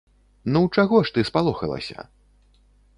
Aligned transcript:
Ну, 0.55 0.61
чаго 0.77 1.03
ж 1.09 1.13
ты 1.19 1.27
спалохалася? 1.31 2.11